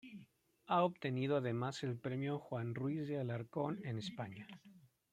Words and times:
Ha 0.65 0.81
obtenido 0.81 1.37
además 1.37 1.83
el 1.83 1.95
premio 1.95 2.39
"Juan 2.39 2.73
Ruiz 2.73 3.07
de 3.07 3.19
Alarcón" 3.19 3.79
en 3.83 3.99
España. 3.99 4.47